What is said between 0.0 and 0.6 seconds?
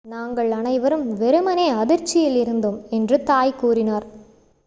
"""நாங்கள்